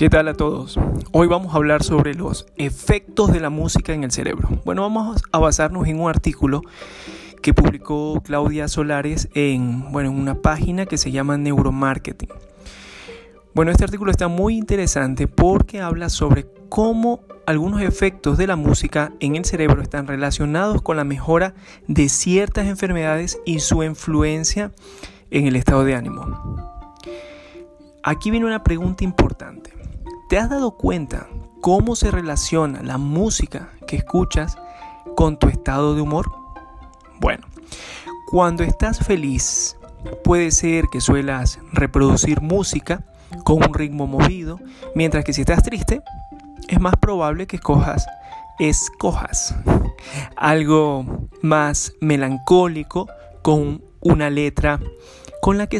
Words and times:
¿Qué 0.00 0.08
tal 0.08 0.28
a 0.28 0.32
todos? 0.32 0.80
Hoy 1.12 1.26
vamos 1.26 1.52
a 1.52 1.58
hablar 1.58 1.82
sobre 1.82 2.14
los 2.14 2.46
efectos 2.56 3.30
de 3.34 3.38
la 3.38 3.50
música 3.50 3.92
en 3.92 4.02
el 4.02 4.10
cerebro. 4.10 4.48
Bueno, 4.64 4.80
vamos 4.80 5.20
a 5.30 5.38
basarnos 5.38 5.86
en 5.88 6.00
un 6.00 6.08
artículo 6.08 6.62
que 7.42 7.52
publicó 7.52 8.22
Claudia 8.24 8.66
Solares 8.68 9.28
en, 9.34 9.92
bueno, 9.92 10.08
en 10.08 10.18
una 10.18 10.36
página 10.36 10.86
que 10.86 10.96
se 10.96 11.10
llama 11.10 11.36
Neuromarketing. 11.36 12.30
Bueno, 13.52 13.72
este 13.72 13.84
artículo 13.84 14.10
está 14.10 14.28
muy 14.28 14.56
interesante 14.56 15.26
porque 15.26 15.82
habla 15.82 16.08
sobre 16.08 16.46
cómo 16.70 17.20
algunos 17.44 17.82
efectos 17.82 18.38
de 18.38 18.46
la 18.46 18.56
música 18.56 19.12
en 19.20 19.36
el 19.36 19.44
cerebro 19.44 19.82
están 19.82 20.06
relacionados 20.06 20.80
con 20.80 20.96
la 20.96 21.04
mejora 21.04 21.52
de 21.88 22.08
ciertas 22.08 22.68
enfermedades 22.68 23.38
y 23.44 23.58
su 23.58 23.82
influencia 23.82 24.72
en 25.30 25.46
el 25.46 25.56
estado 25.56 25.84
de 25.84 25.94
ánimo. 25.94 26.56
Aquí 28.02 28.30
viene 28.30 28.46
una 28.46 28.64
pregunta 28.64 29.04
importante. 29.04 29.79
¿Te 30.30 30.38
has 30.38 30.48
dado 30.48 30.70
cuenta 30.76 31.26
cómo 31.60 31.96
se 31.96 32.12
relaciona 32.12 32.84
la 32.84 32.98
música 32.98 33.70
que 33.88 33.96
escuchas 33.96 34.56
con 35.16 35.36
tu 35.40 35.48
estado 35.48 35.96
de 35.96 36.02
humor? 36.02 36.30
Bueno, 37.18 37.48
cuando 38.30 38.62
estás 38.62 39.04
feliz, 39.04 39.76
puede 40.22 40.52
ser 40.52 40.84
que 40.92 41.00
suelas 41.00 41.58
reproducir 41.72 42.42
música 42.42 43.04
con 43.42 43.56
un 43.56 43.74
ritmo 43.74 44.06
movido, 44.06 44.60
mientras 44.94 45.24
que 45.24 45.32
si 45.32 45.40
estás 45.40 45.64
triste, 45.64 46.00
es 46.68 46.78
más 46.78 46.94
probable 47.00 47.48
que 47.48 47.56
escojas, 47.56 48.06
escojas 48.60 49.56
algo 50.36 51.28
más 51.42 51.92
melancólico 52.00 53.08
con 53.42 53.82
una 54.00 54.30
letra 54.30 54.78
con 55.42 55.58
la 55.58 55.66
que 55.66 55.78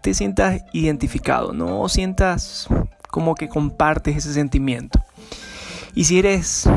te 0.00 0.14
sientas 0.14 0.62
identificado, 0.72 1.52
no 1.52 1.88
sientas 1.88 2.68
como 3.10 3.34
que 3.34 3.48
compartes 3.48 4.16
ese 4.16 4.32
sentimiento. 4.32 5.00
Y 5.94 6.04
si 6.04 6.18
eres 6.18 6.68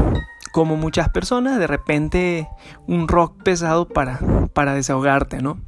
como 0.52 0.76
muchas 0.76 1.09
personas, 1.09 1.59
de 1.59 1.67
repente 1.67 2.48
un 2.88 3.08
rock 3.08 3.42
pesado 3.44 3.88
para, 3.88 4.20
para 4.54 4.73
desahogarte, 4.73 5.42
¿no? 5.42 5.59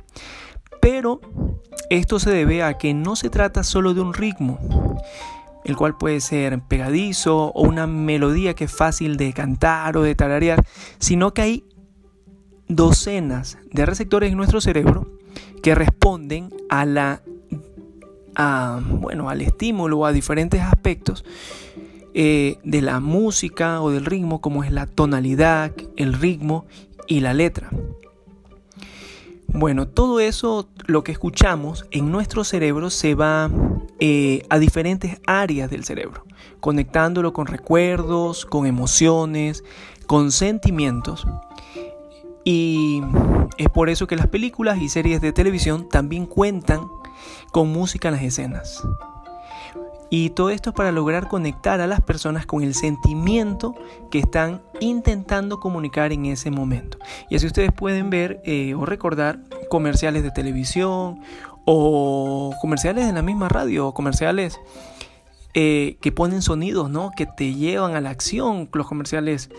Pero 0.81 1.21
esto 1.89 2.19
se 2.19 2.30
debe 2.30 2.63
a 2.63 2.77
que 2.77 2.93
no 2.93 3.16
se 3.16 3.30
trata 3.30 3.63
solo 3.63 3.93
de 3.93 4.02
un 4.02 4.13
ritmo, 4.13 4.59
el 5.63 5.75
cual 5.75 5.97
puede 5.97 6.21
ser 6.21 6.59
pegadizo 6.61 7.45
o 7.47 7.63
una 7.63 7.88
melodía 7.88 8.53
que 8.53 8.66
es 8.66 8.71
fácil 8.71 9.17
de 9.17 9.33
cantar 9.33 9.97
o 9.97 10.03
de 10.03 10.16
tararear, 10.16 10.63
sino 10.99 11.33
que 11.33 11.41
hay 11.41 11.63
docenas 12.67 13.58
de 13.71 13.86
receptores 13.86 14.31
en 14.31 14.38
nuestro 14.38 14.61
cerebro 14.61 15.11
que 15.61 15.75
responden 15.75 16.53
a 16.69 16.86
la 16.86 17.21
bueno, 18.38 19.30
al 19.30 19.41
estímulo 19.41 20.05
a 20.05 20.11
diferentes 20.11 20.61
aspectos 20.61 21.23
eh, 22.14 22.58
de 22.64 22.81
la 22.81 23.00
música 23.00 23.81
o 23.81 23.92
del 23.92 24.05
ritmo, 24.05 24.39
como 24.39 24.64
es 24.64 24.72
la 24.72 24.86
tonalidad, 24.86 25.72
el 25.97 26.14
ritmo 26.14 26.66
y 27.08 27.19
la 27.19 27.33
letra. 27.33 27.69
Bueno, 29.47 29.88
todo 29.88 30.19
eso, 30.19 30.67
lo 30.86 31.03
que 31.03 31.11
escuchamos 31.11 31.86
en 31.92 32.11
nuestro 32.11 32.44
cerebro 32.44 32.89
se 32.89 33.16
va 33.16 33.50
eh, 34.00 34.45
a 34.49 34.59
diferentes 34.59 35.20
áreas 35.27 35.70
del 35.70 35.86
cerebro, 35.86 36.25
conectándolo 36.59 37.31
con 37.31 37.47
recuerdos, 37.47 38.45
con 38.45 38.66
emociones, 38.66 39.64
con 40.08 40.31
sentimientos. 40.31 41.25
Y 42.44 43.02
es 43.58 43.70
por 43.70 43.89
eso 43.89 44.08
que 44.08 44.16
las 44.16 44.27
películas 44.27 44.81
y 44.81 44.89
series 44.89 45.22
de 45.22 45.31
televisión 45.31 45.89
también 45.89 46.25
cuentan 46.25 46.88
con 47.52 47.71
música 47.71 48.09
en 48.09 48.16
las 48.16 48.23
escenas. 48.23 48.83
Y 50.09 50.30
todo 50.30 50.49
esto 50.49 50.70
es 50.70 50.76
para 50.76 50.92
lograr 50.92 51.27
conectar 51.27 51.81
a 51.81 51.87
las 51.87 52.02
personas 52.02 52.45
con 52.45 52.64
el 52.64 52.76
sentimiento 52.76 53.73
que 54.11 54.20
están 54.20 54.61
intentando 54.80 55.59
comunicar 55.59 56.14
en 56.14 56.26
ese 56.26 56.52
momento. 56.52 56.99
Y 57.30 57.36
así 57.36 57.48
ustedes 57.48 57.71
pueden 57.71 58.09
ver 58.09 58.39
eh, 58.45 58.76
o 58.76 58.86
recordar 58.86 59.39
comerciales 59.70 60.23
de 60.23 60.31
televisión 60.31 61.21
o 61.65 62.53
comerciales 62.61 63.08
de 63.08 63.14
la 63.14 63.23
misma 63.23 63.49
radio 63.49 63.87
o 63.87 63.93
comerciales 63.93 64.59
eh, 65.58 65.98
que 66.02 66.11
ponen 66.11 66.42
sonidos, 66.42 66.89
¿no? 66.89 67.11
Que 67.16 67.26
te 67.26 67.54
llevan 67.54 67.95
a 67.95 68.02
la 68.02 68.10
acción. 68.10 68.70
Los 68.73 68.88
comerciales 68.88 69.49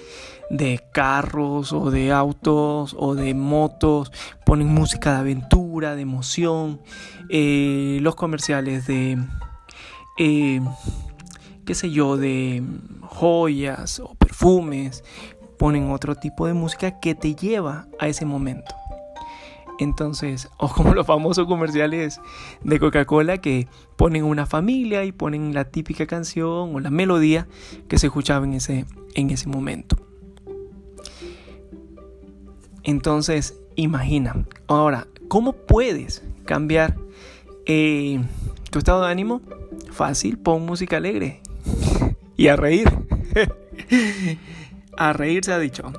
de 0.50 0.84
carros 0.92 1.72
o 1.72 1.90
de 1.90 2.12
autos 2.12 2.94
o 2.98 3.14
de 3.14 3.32
motos 3.32 4.12
ponen 4.44 4.68
música 4.68 5.12
de 5.12 5.18
aventura, 5.20 5.96
de 5.96 6.02
emoción. 6.02 6.82
Eh, 7.30 7.98
los 8.02 8.14
comerciales 8.14 8.86
de, 8.86 9.18
eh, 10.18 10.60
qué 11.64 11.74
sé 11.74 11.90
yo, 11.90 12.18
de 12.18 12.62
joyas 13.00 13.98
o 13.98 14.14
perfumes 14.16 15.02
ponen 15.58 15.90
otro 15.90 16.14
tipo 16.14 16.46
de 16.46 16.52
música 16.52 17.00
que 17.00 17.14
te 17.14 17.34
lleva 17.34 17.86
a 17.98 18.06
ese 18.06 18.26
momento. 18.26 18.74
Entonces, 19.78 20.48
o 20.58 20.68
como 20.68 20.94
los 20.94 21.06
famosos 21.06 21.46
comerciales 21.46 22.20
de 22.62 22.78
Coca-Cola 22.78 23.38
que 23.38 23.68
ponen 23.96 24.24
una 24.24 24.46
familia 24.46 25.04
y 25.04 25.12
ponen 25.12 25.54
la 25.54 25.64
típica 25.64 26.06
canción 26.06 26.74
o 26.74 26.80
la 26.80 26.90
melodía 26.90 27.46
que 27.88 27.98
se 27.98 28.06
escuchaba 28.06 28.44
en 28.44 28.54
ese, 28.54 28.86
en 29.14 29.30
ese 29.30 29.48
momento. 29.48 29.96
Entonces, 32.82 33.58
imagina. 33.74 34.46
Ahora, 34.68 35.08
¿cómo 35.28 35.52
puedes 35.52 36.22
cambiar 36.44 36.96
eh, 37.66 38.20
tu 38.70 38.78
estado 38.78 39.04
de 39.04 39.10
ánimo? 39.10 39.42
Fácil, 39.90 40.38
pon 40.38 40.64
música 40.64 40.98
alegre 40.98 41.40
y 42.36 42.48
a 42.48 42.56
reír. 42.56 42.88
a 44.96 45.12
reír 45.12 45.44
se 45.44 45.52
ha 45.52 45.58
dicho. 45.58 45.92